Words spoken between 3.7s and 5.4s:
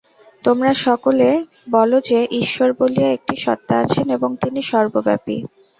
আছেন এবং তিনি সর্বব্যাপী।